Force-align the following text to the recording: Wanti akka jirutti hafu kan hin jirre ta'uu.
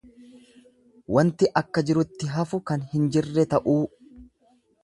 Wanti 1.15 1.51
akka 1.61 1.83
jirutti 1.91 2.31
hafu 2.39 2.63
kan 2.71 2.89
hin 2.95 3.07
jirre 3.17 3.49
ta'uu. 3.55 3.81